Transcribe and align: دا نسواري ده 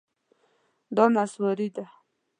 دا 0.95 1.05
نسواري 1.15 1.67
ده 1.75 1.85